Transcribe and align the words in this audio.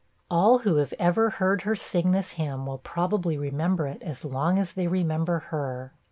All 0.31 0.57
who 0.65 0.77
have 0.77 0.95
ever 0.97 1.29
heard 1.29 1.61
her 1.61 1.75
sing 1.75 2.09
this 2.11 2.31
hymn 2.31 2.65
will 2.65 2.79
probably 2.79 3.37
remember 3.37 3.85
it 3.85 4.01
as 4.01 4.25
long 4.25 4.57
as 4.57 4.71
they 4.73 4.87
remember 4.87 5.37
her. 5.53 5.93